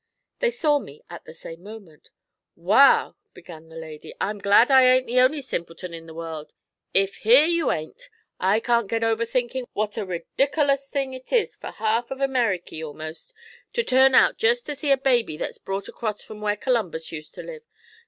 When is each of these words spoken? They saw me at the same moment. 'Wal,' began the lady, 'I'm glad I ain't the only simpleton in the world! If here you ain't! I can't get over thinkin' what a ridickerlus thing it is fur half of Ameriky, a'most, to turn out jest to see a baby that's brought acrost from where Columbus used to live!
They 0.39 0.49
saw 0.49 0.79
me 0.79 1.03
at 1.11 1.25
the 1.25 1.33
same 1.35 1.61
moment. 1.61 2.09
'Wal,' 2.55 3.15
began 3.35 3.69
the 3.69 3.75
lady, 3.75 4.15
'I'm 4.19 4.39
glad 4.39 4.71
I 4.71 4.83
ain't 4.83 5.05
the 5.05 5.19
only 5.19 5.43
simpleton 5.43 5.93
in 5.93 6.07
the 6.07 6.15
world! 6.15 6.55
If 6.91 7.17
here 7.17 7.45
you 7.45 7.69
ain't! 7.71 8.09
I 8.39 8.61
can't 8.61 8.87
get 8.89 9.03
over 9.03 9.25
thinkin' 9.27 9.67
what 9.73 9.97
a 9.97 10.05
ridickerlus 10.07 10.87
thing 10.89 11.13
it 11.13 11.31
is 11.31 11.55
fur 11.55 11.69
half 11.69 12.09
of 12.09 12.17
Ameriky, 12.17 12.81
a'most, 12.83 13.35
to 13.73 13.83
turn 13.83 14.15
out 14.15 14.39
jest 14.39 14.65
to 14.65 14.75
see 14.75 14.89
a 14.91 14.97
baby 14.97 15.37
that's 15.37 15.59
brought 15.59 15.87
acrost 15.87 16.25
from 16.25 16.41
where 16.41 16.55
Columbus 16.57 17.11
used 17.11 17.35
to 17.35 17.43
live! 17.43 17.61